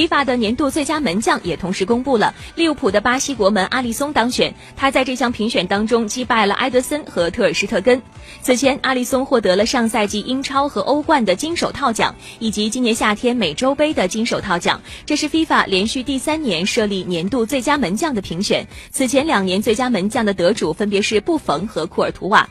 [0.00, 8.00] FIFA 的年度最佳门将也同时公布了，利物浦的巴西国门阿利松当选，他在这项评选当中击败了埃德森和特尔施特根。
[8.40, 14.80] 此前阿利松获得了上赛季英超和欧冠的金手套奖，以及今年夏天美洲杯的金手套奖。
[15.04, 18.66] 这是 FIFA 连续第三年设立年度最佳门将的评选。
[18.90, 22.48] 此前两年最佳门将的得主分别是布冯和库尔图瓦。